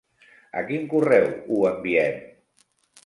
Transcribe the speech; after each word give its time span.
A 0.61 0.63
quin 0.71 0.87
correu 0.95 1.29
ho 1.49 1.61
enviem? 1.73 2.19